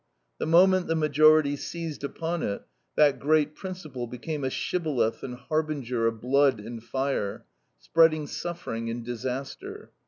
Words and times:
The 0.39 0.47
moment 0.47 0.87
the 0.87 0.95
majority 0.95 1.55
seized 1.55 2.03
upon 2.03 2.41
it, 2.41 2.63
that 2.95 3.19
great 3.19 3.53
principle 3.53 4.07
became 4.07 4.43
a 4.43 4.49
shibboleth 4.49 5.21
and 5.21 5.35
harbinger 5.35 6.07
of 6.07 6.19
blood 6.21 6.59
and 6.59 6.83
fire, 6.83 7.45
spreading 7.77 8.25
suffering 8.25 8.89
and 8.89 9.05
disaster. 9.05 9.91